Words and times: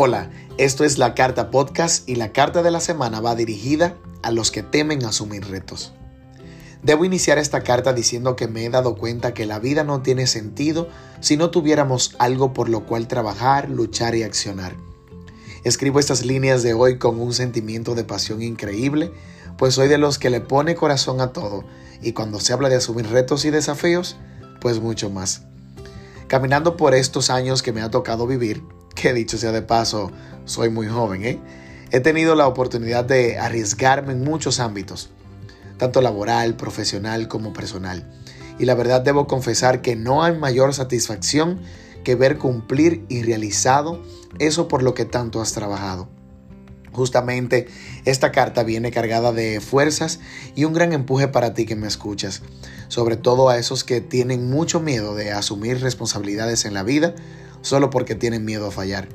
Hola, 0.00 0.30
esto 0.58 0.84
es 0.84 0.96
la 0.96 1.16
Carta 1.16 1.50
Podcast 1.50 2.08
y 2.08 2.14
la 2.14 2.30
carta 2.30 2.62
de 2.62 2.70
la 2.70 2.78
semana 2.78 3.20
va 3.20 3.34
dirigida 3.34 3.96
a 4.22 4.30
los 4.30 4.52
que 4.52 4.62
temen 4.62 5.04
asumir 5.04 5.48
retos. 5.48 5.92
Debo 6.84 7.04
iniciar 7.04 7.36
esta 7.38 7.64
carta 7.64 7.92
diciendo 7.92 8.36
que 8.36 8.46
me 8.46 8.64
he 8.64 8.70
dado 8.70 8.94
cuenta 8.94 9.34
que 9.34 9.44
la 9.44 9.58
vida 9.58 9.82
no 9.82 10.00
tiene 10.00 10.28
sentido 10.28 10.86
si 11.18 11.36
no 11.36 11.50
tuviéramos 11.50 12.14
algo 12.20 12.52
por 12.52 12.68
lo 12.68 12.86
cual 12.86 13.08
trabajar, 13.08 13.68
luchar 13.70 14.14
y 14.14 14.22
accionar. 14.22 14.76
Escribo 15.64 15.98
estas 15.98 16.24
líneas 16.24 16.62
de 16.62 16.74
hoy 16.74 16.98
con 16.98 17.18
un 17.20 17.34
sentimiento 17.34 17.96
de 17.96 18.04
pasión 18.04 18.40
increíble, 18.40 19.10
pues 19.56 19.74
soy 19.74 19.88
de 19.88 19.98
los 19.98 20.20
que 20.20 20.30
le 20.30 20.40
pone 20.40 20.76
corazón 20.76 21.20
a 21.20 21.32
todo 21.32 21.64
y 22.00 22.12
cuando 22.12 22.38
se 22.38 22.52
habla 22.52 22.68
de 22.68 22.76
asumir 22.76 23.08
retos 23.08 23.44
y 23.44 23.50
desafíos, 23.50 24.16
pues 24.60 24.80
mucho 24.80 25.10
más. 25.10 25.42
Caminando 26.28 26.76
por 26.76 26.94
estos 26.94 27.30
años 27.30 27.64
que 27.64 27.72
me 27.72 27.80
ha 27.80 27.90
tocado 27.90 28.28
vivir, 28.28 28.62
que 29.00 29.12
dicho 29.12 29.38
sea 29.38 29.52
de 29.52 29.62
paso, 29.62 30.10
soy 30.44 30.70
muy 30.70 30.88
joven, 30.88 31.24
¿eh? 31.24 31.38
he 31.90 32.00
tenido 32.00 32.34
la 32.34 32.48
oportunidad 32.48 33.04
de 33.04 33.38
arriesgarme 33.38 34.12
en 34.12 34.24
muchos 34.24 34.58
ámbitos, 34.60 35.10
tanto 35.76 36.00
laboral, 36.00 36.56
profesional 36.56 37.28
como 37.28 37.52
personal. 37.52 38.10
Y 38.58 38.64
la 38.64 38.74
verdad 38.74 39.00
debo 39.00 39.28
confesar 39.28 39.82
que 39.82 39.94
no 39.94 40.24
hay 40.24 40.36
mayor 40.36 40.74
satisfacción 40.74 41.60
que 42.02 42.16
ver 42.16 42.38
cumplir 42.38 43.04
y 43.08 43.22
realizado 43.22 44.02
eso 44.40 44.66
por 44.66 44.82
lo 44.82 44.94
que 44.94 45.04
tanto 45.04 45.40
has 45.40 45.52
trabajado. 45.52 46.08
Justamente 46.90 47.68
esta 48.04 48.32
carta 48.32 48.64
viene 48.64 48.90
cargada 48.90 49.32
de 49.32 49.60
fuerzas 49.60 50.18
y 50.56 50.64
un 50.64 50.72
gran 50.72 50.92
empuje 50.92 51.28
para 51.28 51.54
ti 51.54 51.66
que 51.66 51.76
me 51.76 51.86
escuchas, 51.86 52.42
sobre 52.88 53.16
todo 53.16 53.48
a 53.48 53.58
esos 53.58 53.84
que 53.84 54.00
tienen 54.00 54.50
mucho 54.50 54.80
miedo 54.80 55.14
de 55.14 55.30
asumir 55.30 55.80
responsabilidades 55.80 56.64
en 56.64 56.74
la 56.74 56.82
vida 56.82 57.14
solo 57.62 57.90
porque 57.90 58.14
tienen 58.14 58.44
miedo 58.44 58.66
a 58.66 58.70
fallar. 58.70 59.08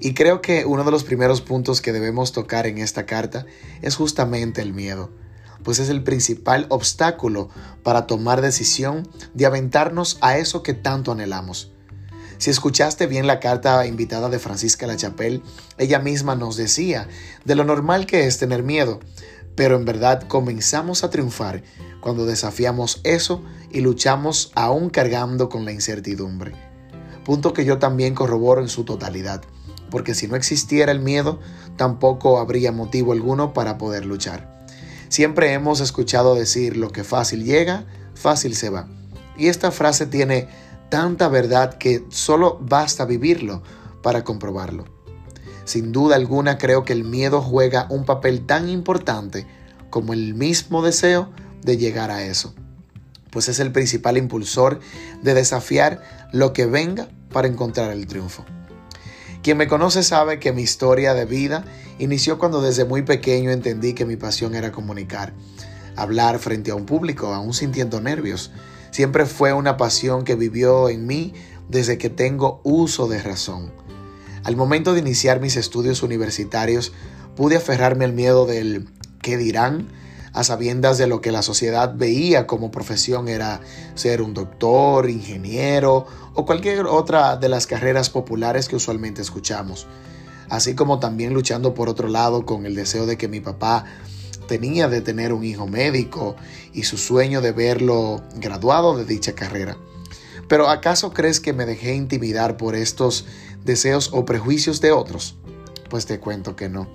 Y 0.00 0.14
creo 0.14 0.42
que 0.42 0.66
uno 0.66 0.84
de 0.84 0.90
los 0.90 1.04
primeros 1.04 1.40
puntos 1.40 1.80
que 1.80 1.92
debemos 1.92 2.32
tocar 2.32 2.66
en 2.66 2.78
esta 2.78 3.06
carta 3.06 3.46
es 3.80 3.96
justamente 3.96 4.60
el 4.60 4.74
miedo, 4.74 5.10
pues 5.62 5.78
es 5.78 5.88
el 5.88 6.02
principal 6.02 6.66
obstáculo 6.68 7.48
para 7.82 8.06
tomar 8.06 8.42
decisión 8.42 9.08
de 9.32 9.46
aventarnos 9.46 10.18
a 10.20 10.36
eso 10.36 10.62
que 10.62 10.74
tanto 10.74 11.12
anhelamos. 11.12 11.72
Si 12.38 12.50
escuchaste 12.50 13.06
bien 13.06 13.26
la 13.26 13.40
carta 13.40 13.86
invitada 13.86 14.28
de 14.28 14.38
Francisca 14.38 14.86
La 14.86 14.96
Chapelle, 14.96 15.42
ella 15.78 16.00
misma 16.00 16.34
nos 16.34 16.56
decía 16.56 17.08
de 17.44 17.54
lo 17.54 17.64
normal 17.64 18.06
que 18.06 18.26
es 18.26 18.38
tener 18.38 18.62
miedo, 18.62 19.00
pero 19.54 19.76
en 19.76 19.84
verdad 19.84 20.24
comenzamos 20.28 21.04
a 21.04 21.10
triunfar 21.10 21.62
cuando 22.00 22.26
desafiamos 22.26 23.00
eso 23.04 23.42
y 23.70 23.80
luchamos 23.80 24.52
aún 24.54 24.90
cargando 24.90 25.48
con 25.48 25.64
la 25.64 25.72
incertidumbre. 25.72 26.73
Punto 27.24 27.52
que 27.52 27.64
yo 27.64 27.78
también 27.78 28.14
corroboro 28.14 28.60
en 28.60 28.68
su 28.68 28.84
totalidad, 28.84 29.42
porque 29.90 30.14
si 30.14 30.28
no 30.28 30.36
existiera 30.36 30.92
el 30.92 31.00
miedo, 31.00 31.40
tampoco 31.76 32.38
habría 32.38 32.72
motivo 32.72 33.12
alguno 33.12 33.52
para 33.52 33.78
poder 33.78 34.04
luchar. 34.04 34.66
Siempre 35.08 35.52
hemos 35.52 35.80
escuchado 35.80 36.34
decir 36.34 36.76
lo 36.76 36.90
que 36.90 37.04
fácil 37.04 37.44
llega, 37.44 37.86
fácil 38.14 38.54
se 38.54 38.68
va. 38.68 38.88
Y 39.36 39.48
esta 39.48 39.70
frase 39.70 40.06
tiene 40.06 40.48
tanta 40.90 41.28
verdad 41.28 41.74
que 41.78 42.04
solo 42.10 42.58
basta 42.60 43.04
vivirlo 43.04 43.62
para 44.02 44.24
comprobarlo. 44.24 44.84
Sin 45.64 45.92
duda 45.92 46.16
alguna 46.16 46.58
creo 46.58 46.84
que 46.84 46.92
el 46.92 47.04
miedo 47.04 47.40
juega 47.40 47.86
un 47.90 48.04
papel 48.04 48.44
tan 48.44 48.68
importante 48.68 49.46
como 49.88 50.12
el 50.12 50.34
mismo 50.34 50.82
deseo 50.82 51.30
de 51.62 51.78
llegar 51.78 52.10
a 52.10 52.22
eso, 52.24 52.54
pues 53.34 53.50
es 53.50 53.60
el 53.60 53.70
principal 53.70 54.16
impulsor 54.16 54.80
de 55.22 55.34
desafiar 55.34 56.00
lo 56.32 56.54
que 56.54 56.64
venga 56.64 57.08
para 57.30 57.46
encontrar 57.46 57.90
el 57.90 58.06
triunfo. 58.06 58.46
Quien 59.42 59.58
me 59.58 59.68
conoce 59.68 60.02
sabe 60.02 60.40
que 60.40 60.54
mi 60.54 60.62
historia 60.62 61.12
de 61.12 61.26
vida 61.26 61.66
inició 61.98 62.38
cuando 62.38 62.62
desde 62.62 62.86
muy 62.86 63.02
pequeño 63.02 63.50
entendí 63.50 63.92
que 63.92 64.06
mi 64.06 64.16
pasión 64.16 64.54
era 64.54 64.72
comunicar, 64.72 65.34
hablar 65.96 66.38
frente 66.38 66.70
a 66.70 66.74
un 66.74 66.86
público, 66.86 67.34
aún 67.34 67.52
sintiendo 67.52 68.00
nervios, 68.00 68.50
Siempre 68.94 69.26
fue 69.26 69.52
una 69.52 69.76
pasión 69.76 70.22
que 70.22 70.36
vivió 70.36 70.88
en 70.88 71.04
mí 71.04 71.34
desde 71.68 71.98
que 71.98 72.10
tengo 72.10 72.60
uso 72.62 73.08
de 73.08 73.20
razón. 73.20 73.72
Al 74.44 74.54
momento 74.54 74.94
de 74.94 75.00
iniciar 75.00 75.40
mis 75.40 75.56
estudios 75.56 76.04
universitarios, 76.04 76.92
pude 77.34 77.56
aferrarme 77.56 78.04
al 78.04 78.12
miedo 78.12 78.46
del 78.46 78.88
¿qué 79.20 79.36
dirán? 79.36 79.88
A 80.34 80.42
sabiendas 80.42 80.98
de 80.98 81.06
lo 81.06 81.20
que 81.20 81.32
la 81.32 81.42
sociedad 81.42 81.94
veía 81.94 82.46
como 82.46 82.72
profesión 82.72 83.28
era 83.28 83.60
ser 83.94 84.20
un 84.20 84.34
doctor, 84.34 85.08
ingeniero 85.08 86.06
o 86.34 86.44
cualquier 86.44 86.86
otra 86.86 87.36
de 87.36 87.48
las 87.48 87.68
carreras 87.68 88.10
populares 88.10 88.68
que 88.68 88.76
usualmente 88.76 89.22
escuchamos. 89.22 89.86
Así 90.50 90.74
como 90.74 90.98
también 90.98 91.32
luchando 91.32 91.72
por 91.72 91.88
otro 91.88 92.08
lado 92.08 92.44
con 92.44 92.66
el 92.66 92.74
deseo 92.74 93.06
de 93.06 93.16
que 93.16 93.28
mi 93.28 93.40
papá 93.40 93.84
tenía 94.48 94.88
de 94.88 95.00
tener 95.00 95.32
un 95.32 95.44
hijo 95.44 95.68
médico 95.68 96.34
y 96.72 96.82
su 96.82 96.98
sueño 96.98 97.40
de 97.40 97.52
verlo 97.52 98.20
graduado 98.36 98.96
de 98.96 99.04
dicha 99.04 99.34
carrera. 99.34 99.78
Pero 100.48 100.68
¿acaso 100.68 101.12
crees 101.12 101.38
que 101.38 101.52
me 101.52 101.64
dejé 101.64 101.94
intimidar 101.94 102.56
por 102.56 102.74
estos 102.74 103.24
deseos 103.64 104.10
o 104.12 104.24
prejuicios 104.24 104.80
de 104.80 104.90
otros? 104.90 105.36
Pues 105.88 106.06
te 106.06 106.18
cuento 106.18 106.56
que 106.56 106.68
no. 106.68 106.88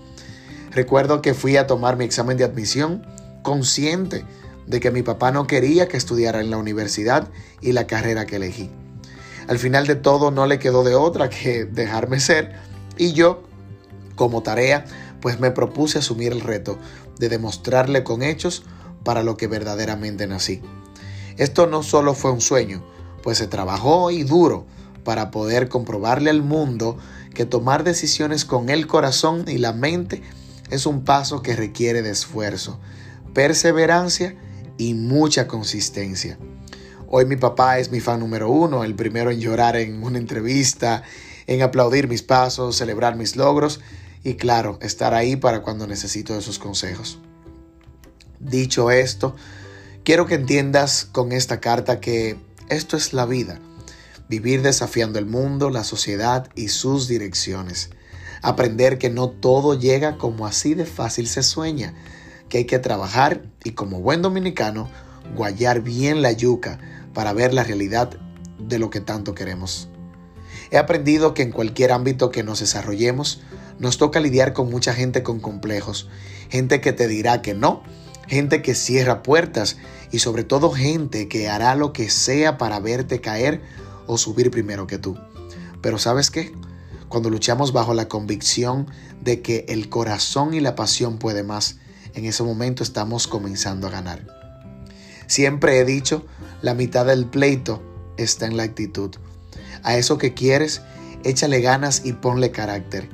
Recuerdo 0.72 1.22
que 1.22 1.34
fui 1.34 1.58
a 1.58 1.68
tomar 1.68 1.98
mi 1.98 2.04
examen 2.04 2.38
de 2.38 2.44
admisión 2.44 3.06
consciente 3.44 4.26
de 4.68 4.80
que 4.80 4.92
mi 4.92 5.02
papá 5.02 5.32
no 5.32 5.48
quería 5.48 5.88
que 5.88 5.98
estudiara 5.98 6.42
en 6.42 6.52
la 6.52 6.58
universidad 6.58 7.28
y 7.62 7.72
la 7.72 7.88
carrera 7.88 8.26
que 8.26 8.36
elegí. 8.36 8.70
Al 9.48 9.58
final 9.58 9.88
de 9.88 9.96
todo 9.96 10.30
no 10.30 10.46
le 10.46 10.60
quedó 10.60 10.84
de 10.84 10.96
otra 10.96 11.30
que 11.30 11.66
dejarme 11.72 12.20
ser 12.20 12.54
y 12.98 13.14
yo, 13.14 13.44
como 14.16 14.44
tarea, 14.44 14.86
pues 15.22 15.40
me 15.40 15.52
propuse 15.52 16.00
asumir 16.00 16.32
el 16.32 16.42
reto 16.42 16.78
de 17.18 17.30
demostrarle 17.30 18.04
con 18.04 18.22
hechos 18.22 18.64
para 19.04 19.24
lo 19.24 19.38
que 19.38 19.48
verdaderamente 19.48 20.28
nací. 20.28 20.62
Esto 21.38 21.68
no 21.68 21.84
solo 21.84 22.14
fue 22.14 22.32
un 22.32 22.42
sueño, 22.42 22.84
pues 23.24 23.38
se 23.38 23.48
trabajó 23.48 24.12
y 24.12 24.24
duro 24.24 24.66
para 25.04 25.32
poder 25.32 25.70
comprobarle 25.70 26.30
al 26.30 26.44
mundo 26.44 26.98
que 27.34 27.46
tomar 27.46 27.84
decisiones 27.84 28.46
con 28.46 28.70
el 28.70 28.88
corazón 28.88 29.46
y 29.48 29.58
la 29.58 29.74
mente 29.74 30.22
es 30.70 30.86
un 30.86 31.04
paso 31.04 31.42
que 31.42 31.56
requiere 31.56 32.02
de 32.02 32.12
esfuerzo, 32.12 32.80
perseverancia 33.34 34.36
y 34.78 34.94
mucha 34.94 35.48
consistencia. 35.48 36.38
Hoy 37.08 37.26
mi 37.26 37.36
papá 37.36 37.80
es 37.80 37.92
mi 37.92 38.00
fan 38.00 38.20
número 38.20 38.50
uno, 38.50 38.84
el 38.84 38.96
primero 38.96 39.32
en 39.32 39.40
llorar 39.40 39.76
en 39.76 40.04
una 40.04 40.20
entrevista, 40.20 41.04
en 41.48 41.62
aplaudir 41.62 42.08
mis 42.08 42.22
pasos, 42.22 42.76
celebrar 42.76 43.16
mis 43.16 43.36
logros 43.36 43.80
y 44.24 44.36
claro, 44.36 44.78
estar 44.82 45.14
ahí 45.14 45.36
para 45.36 45.64
cuando 45.64 45.88
necesito 45.88 46.38
esos 46.38 46.60
consejos. 46.60 47.20
Dicho 48.40 48.92
esto, 48.92 49.36
quiero 50.04 50.28
que 50.28 50.36
entiendas 50.36 51.06
con 51.06 51.32
esta 51.32 51.60
carta 51.60 52.00
que 52.00 52.38
esto 52.70 52.96
es 52.96 53.14
la 53.14 53.26
vida, 53.26 53.60
vivir 54.30 54.62
desafiando 54.62 55.18
el 55.18 55.26
mundo, 55.26 55.72
la 55.72 55.84
sociedad 55.84 56.48
y 56.56 56.68
sus 56.68 57.08
direcciones. 57.08 57.90
Aprender 58.42 58.98
que 59.00 59.10
no 59.10 59.30
todo 59.30 59.78
llega 59.78 60.18
como 60.18 60.46
así 60.46 60.76
de 60.76 60.86
fácil 60.86 61.28
se 61.28 61.44
sueña, 61.44 61.96
que 62.50 62.60
hay 62.60 62.66
que 62.66 62.80
trabajar 62.80 63.44
y 63.64 63.72
como 63.72 64.02
buen 64.02 64.22
dominicano, 64.22 64.90
guayar 65.36 65.82
bien 65.82 66.22
la 66.22 66.32
yuca 66.32 66.80
para 67.14 67.34
ver 67.34 67.54
la 67.54 67.64
realidad 67.64 68.12
de 68.58 68.80
lo 68.80 68.90
que 68.90 69.02
tanto 69.02 69.36
queremos. 69.36 69.90
He 70.72 70.78
aprendido 70.78 71.34
que 71.34 71.44
en 71.44 71.52
cualquier 71.52 71.92
ámbito 71.92 72.32
que 72.32 72.44
nos 72.44 72.60
desarrollemos, 72.60 73.42
nos 73.80 73.98
toca 73.98 74.20
lidiar 74.20 74.54
con 74.54 74.70
mucha 74.70 74.94
gente 74.94 75.24
con 75.24 75.40
complejos, 75.40 76.10
gente 76.50 76.82
que 76.82 76.94
te 76.94 77.08
dirá 77.08 77.42
que 77.42 77.54
no, 77.54 77.84
gente 78.28 78.62
que 78.62 78.76
cierra 78.76 79.24
puertas 79.24 79.78
y 80.12 80.20
sobre 80.20 80.44
todo 80.44 80.72
gente 80.72 81.28
que 81.28 81.50
hará 81.50 81.76
lo 81.76 81.94
que 81.94 82.10
sea 82.10 82.58
para 82.58 82.80
verte 82.80 83.22
caer 83.22 83.62
o 84.06 84.18
subir 84.18 84.52
primero 84.52 84.86
que 84.86 84.98
tú. 84.98 85.18
Pero 85.82 85.98
¿sabes 85.98 86.30
qué? 86.30 86.52
Cuando 87.08 87.30
luchamos 87.30 87.74
bajo 87.74 87.94
la 87.94 88.08
convicción 88.08 88.88
de 89.22 89.42
que 89.42 89.66
el 89.70 89.90
corazón 89.90 90.54
y 90.54 90.60
la 90.60 90.76
pasión 90.76 91.18
puede 91.18 91.44
más, 91.44 91.78
en 92.14 92.26
ese 92.26 92.44
momento 92.44 92.84
estamos 92.84 93.28
comenzando 93.28 93.88
a 93.88 93.92
ganar. 93.92 94.26
Siempre 95.28 95.80
he 95.80 95.86
dicho, 95.86 96.26
la 96.62 96.74
mitad 96.74 97.06
del 97.06 97.26
pleito 97.26 97.84
está 98.18 98.46
en 98.46 98.58
la 98.58 98.64
actitud. 98.64 99.12
A 99.84 99.96
eso 99.96 100.18
que 100.18 100.34
quieres, 100.34 100.82
échale 101.24 101.62
ganas 101.62 102.02
y 102.06 102.14
ponle 102.14 102.52
carácter 102.52 103.10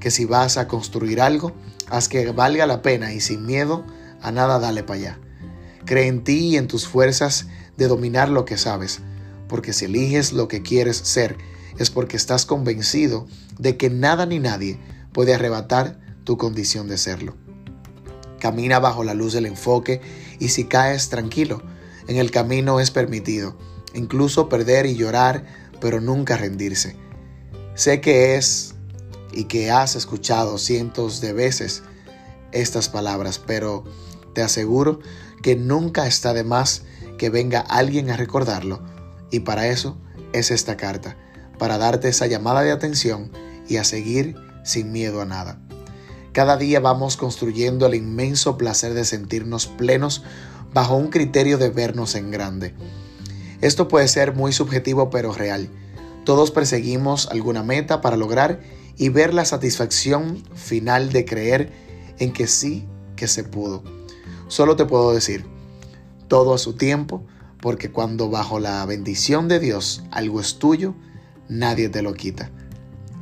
que 0.00 0.10
si 0.10 0.24
vas 0.24 0.56
a 0.56 0.68
construir 0.68 1.20
algo, 1.20 1.52
haz 1.88 2.08
que 2.08 2.30
valga 2.30 2.66
la 2.66 2.82
pena 2.82 3.12
y 3.12 3.20
sin 3.20 3.44
miedo 3.44 3.84
a 4.22 4.30
nada 4.30 4.58
dale 4.58 4.82
para 4.82 4.98
allá. 4.98 5.18
Cree 5.84 6.06
en 6.06 6.24
ti 6.24 6.50
y 6.50 6.56
en 6.56 6.68
tus 6.68 6.86
fuerzas 6.86 7.46
de 7.76 7.88
dominar 7.88 8.28
lo 8.28 8.44
que 8.44 8.56
sabes, 8.56 9.00
porque 9.48 9.72
si 9.72 9.86
eliges 9.86 10.32
lo 10.32 10.48
que 10.48 10.62
quieres 10.62 10.96
ser, 10.96 11.36
es 11.78 11.90
porque 11.90 12.16
estás 12.16 12.46
convencido 12.46 13.26
de 13.58 13.76
que 13.76 13.90
nada 13.90 14.26
ni 14.26 14.38
nadie 14.38 14.78
puede 15.12 15.34
arrebatar 15.34 15.98
tu 16.24 16.36
condición 16.36 16.88
de 16.88 16.98
serlo. 16.98 17.34
Camina 18.38 18.78
bajo 18.78 19.04
la 19.04 19.14
luz 19.14 19.32
del 19.32 19.46
enfoque 19.46 20.00
y 20.38 20.48
si 20.48 20.64
caes 20.64 21.08
tranquilo, 21.08 21.62
en 22.06 22.16
el 22.16 22.30
camino 22.30 22.80
es 22.80 22.90
permitido, 22.90 23.56
incluso 23.94 24.48
perder 24.48 24.86
y 24.86 24.94
llorar, 24.94 25.44
pero 25.80 26.00
nunca 26.00 26.36
rendirse. 26.36 26.96
Sé 27.74 28.00
que 28.00 28.36
es 28.36 28.74
y 29.32 29.44
que 29.44 29.70
has 29.70 29.94
escuchado 29.94 30.58
cientos 30.58 31.20
de 31.20 31.32
veces 31.32 31.82
estas 32.52 32.88
palabras, 32.88 33.38
pero 33.38 33.84
te 34.34 34.42
aseguro 34.42 35.00
que 35.42 35.56
nunca 35.56 36.06
está 36.06 36.32
de 36.32 36.44
más 36.44 36.82
que 37.18 37.30
venga 37.30 37.60
alguien 37.60 38.10
a 38.10 38.16
recordarlo 38.16 38.82
y 39.30 39.40
para 39.40 39.68
eso 39.68 39.98
es 40.32 40.50
esta 40.50 40.76
carta, 40.76 41.16
para 41.58 41.78
darte 41.78 42.08
esa 42.08 42.26
llamada 42.26 42.62
de 42.62 42.70
atención 42.70 43.30
y 43.68 43.76
a 43.76 43.84
seguir 43.84 44.36
sin 44.64 44.92
miedo 44.92 45.20
a 45.20 45.24
nada. 45.24 45.60
Cada 46.38 46.56
día 46.56 46.78
vamos 46.78 47.16
construyendo 47.16 47.84
el 47.84 47.96
inmenso 47.96 48.56
placer 48.56 48.94
de 48.94 49.04
sentirnos 49.04 49.66
plenos 49.66 50.22
bajo 50.72 50.94
un 50.94 51.08
criterio 51.08 51.58
de 51.58 51.68
vernos 51.68 52.14
en 52.14 52.30
grande. 52.30 52.76
Esto 53.60 53.88
puede 53.88 54.06
ser 54.06 54.36
muy 54.36 54.52
subjetivo 54.52 55.10
pero 55.10 55.32
real. 55.32 55.68
Todos 56.24 56.52
perseguimos 56.52 57.26
alguna 57.32 57.64
meta 57.64 58.00
para 58.00 58.16
lograr 58.16 58.60
y 58.96 59.08
ver 59.08 59.34
la 59.34 59.44
satisfacción 59.44 60.44
final 60.54 61.10
de 61.10 61.24
creer 61.24 61.72
en 62.20 62.32
que 62.32 62.46
sí 62.46 62.86
que 63.16 63.26
se 63.26 63.42
pudo. 63.42 63.82
Solo 64.46 64.76
te 64.76 64.84
puedo 64.84 65.12
decir, 65.12 65.44
todo 66.28 66.54
a 66.54 66.58
su 66.58 66.74
tiempo, 66.74 67.26
porque 67.60 67.90
cuando 67.90 68.30
bajo 68.30 68.60
la 68.60 68.86
bendición 68.86 69.48
de 69.48 69.58
Dios 69.58 70.04
algo 70.12 70.40
es 70.40 70.60
tuyo, 70.60 70.94
nadie 71.48 71.88
te 71.88 72.02
lo 72.02 72.14
quita. 72.14 72.52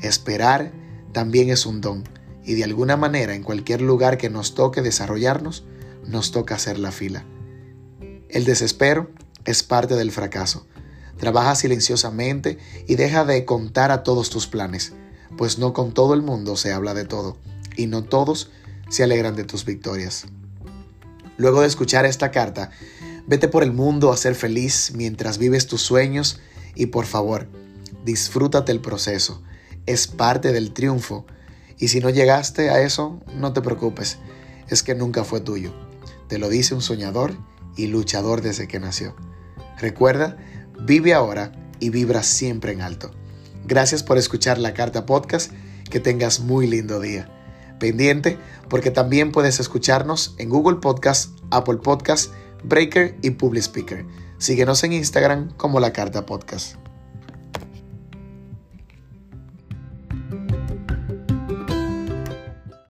Esperar 0.02 0.70
también 1.12 1.48
es 1.48 1.64
un 1.64 1.80
don 1.80 2.15
y 2.46 2.54
de 2.54 2.64
alguna 2.64 2.96
manera 2.96 3.34
en 3.34 3.42
cualquier 3.42 3.82
lugar 3.82 4.16
que 4.16 4.30
nos 4.30 4.54
toque 4.54 4.80
desarrollarnos, 4.80 5.64
nos 6.06 6.30
toca 6.30 6.54
hacer 6.54 6.78
la 6.78 6.92
fila. 6.92 7.24
El 8.28 8.44
desespero 8.44 9.10
es 9.44 9.62
parte 9.62 9.96
del 9.96 10.12
fracaso. 10.12 10.66
Trabaja 11.18 11.54
silenciosamente 11.56 12.58
y 12.86 12.94
deja 12.94 13.24
de 13.24 13.44
contar 13.44 13.90
a 13.90 14.02
todos 14.02 14.30
tus 14.30 14.46
planes, 14.46 14.92
pues 15.36 15.58
no 15.58 15.72
con 15.72 15.92
todo 15.92 16.14
el 16.14 16.22
mundo 16.22 16.56
se 16.56 16.72
habla 16.72 16.94
de 16.94 17.04
todo, 17.04 17.36
y 17.76 17.86
no 17.86 18.04
todos 18.04 18.50
se 18.88 19.02
alegran 19.02 19.34
de 19.34 19.44
tus 19.44 19.64
victorias. 19.64 20.26
Luego 21.36 21.60
de 21.60 21.66
escuchar 21.66 22.06
esta 22.06 22.30
carta, 22.30 22.70
vete 23.26 23.48
por 23.48 23.62
el 23.62 23.72
mundo 23.72 24.12
a 24.12 24.16
ser 24.16 24.34
feliz 24.34 24.92
mientras 24.94 25.38
vives 25.38 25.66
tus 25.66 25.82
sueños 25.82 26.40
y 26.74 26.86
por 26.86 27.06
favor, 27.06 27.48
disfrútate 28.04 28.72
el 28.72 28.80
proceso. 28.80 29.42
Es 29.86 30.06
parte 30.06 30.52
del 30.52 30.72
triunfo. 30.72 31.26
Y 31.78 31.88
si 31.88 32.00
no 32.00 32.10
llegaste 32.10 32.70
a 32.70 32.80
eso, 32.80 33.20
no 33.34 33.52
te 33.52 33.62
preocupes, 33.62 34.18
es 34.68 34.82
que 34.82 34.94
nunca 34.94 35.24
fue 35.24 35.40
tuyo. 35.40 35.72
Te 36.28 36.38
lo 36.38 36.48
dice 36.48 36.74
un 36.74 36.82
soñador 36.82 37.36
y 37.76 37.86
luchador 37.86 38.40
desde 38.40 38.66
que 38.66 38.80
nació. 38.80 39.14
Recuerda, 39.78 40.36
vive 40.80 41.12
ahora 41.14 41.52
y 41.78 41.90
vibra 41.90 42.22
siempre 42.22 42.72
en 42.72 42.80
alto. 42.80 43.10
Gracias 43.66 44.02
por 44.02 44.16
escuchar 44.18 44.58
la 44.58 44.74
carta 44.74 45.06
podcast. 45.06 45.52
Que 45.90 46.00
tengas 46.00 46.40
muy 46.40 46.66
lindo 46.66 46.98
día. 47.00 47.30
Pendiente 47.78 48.38
porque 48.68 48.90
también 48.90 49.32
puedes 49.32 49.60
escucharnos 49.60 50.34
en 50.38 50.48
Google 50.48 50.78
Podcast, 50.78 51.38
Apple 51.50 51.76
Podcast, 51.76 52.32
Breaker 52.64 53.16
y 53.22 53.30
Public 53.30 53.62
Speaker. 53.62 54.04
Síguenos 54.38 54.82
en 54.84 54.92
Instagram 54.92 55.52
como 55.56 55.78
la 55.78 55.92
carta 55.92 56.26
podcast. 56.26 56.85